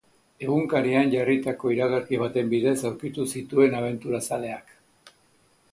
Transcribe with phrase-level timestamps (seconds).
[0.45, 4.75] Egunkarian jarritako iragarki baten bidez aurkitu zituen abenturazaleak.